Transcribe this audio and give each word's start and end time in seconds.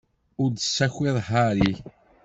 Ur 0.41 0.49
d-tessakiḍ 0.51 1.17
Harry. 1.29 1.73